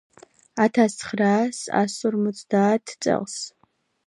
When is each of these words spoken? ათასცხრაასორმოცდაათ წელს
ათასცხრაასორმოცდაათ 0.63 2.97
წელს 3.09 3.39